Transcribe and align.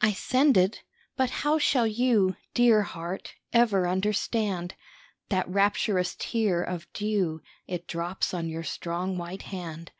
I 0.00 0.14
send 0.14 0.56
it, 0.56 0.82
but 1.18 1.28
how 1.44 1.58
shall 1.58 1.86
you, 1.86 2.34
Dear 2.54 2.80
heart, 2.80 3.34
ever 3.52 3.86
understand 3.86 4.74
That 5.28 5.46
rapturous 5.50 6.16
tear 6.18 6.62
of 6.62 6.90
dew, 6.94 7.42
It 7.66 7.86
drops 7.86 8.32
on 8.32 8.48
your 8.48 8.62
strong 8.64 9.18
white 9.18 9.42
hand? 9.42 9.92